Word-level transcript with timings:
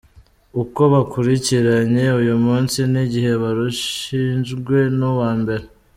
Uko 0.61 0.81
bakurikiranye 0.93 2.05
uyu 2.21 2.35
munsi 2.45 2.79
n’igihe 2.91 3.31
barushijwe 3.41 4.77
n’uwa 4.97 5.31
mbere 5.41 5.65